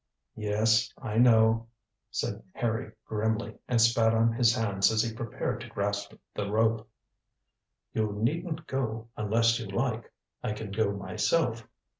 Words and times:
"Yes, 0.37 0.91
I 0.99 1.19
know," 1.19 1.67
said 2.09 2.41
Harry 2.53 2.91
grimly, 3.05 3.59
and 3.67 3.79
spat 3.79 4.15
on 4.15 4.33
his 4.33 4.55
hands 4.55 4.89
as 4.91 5.03
he 5.03 5.15
prepared 5.15 5.61
to 5.61 5.67
grasp 5.69 6.13
the 6.33 6.49
rope. 6.49 6.89
"You 7.93 8.11
needn't 8.19 8.65
go 8.65 9.09
unless 9.15 9.59
you 9.59 9.67
like. 9.67 10.11
I 10.41 10.53
can 10.53 10.71
go 10.71 10.91
myself. 10.91 11.67